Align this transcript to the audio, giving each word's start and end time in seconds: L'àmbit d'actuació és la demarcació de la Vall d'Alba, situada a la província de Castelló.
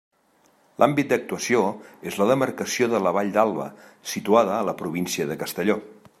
L'àmbit 0.83 1.11
d'actuació 1.11 1.59
és 2.11 2.17
la 2.21 2.27
demarcació 2.33 2.89
de 2.95 3.03
la 3.09 3.15
Vall 3.19 3.31
d'Alba, 3.37 3.69
situada 4.15 4.57
a 4.59 4.69
la 4.73 4.79
província 4.85 5.31
de 5.35 5.39
Castelló. 5.45 5.81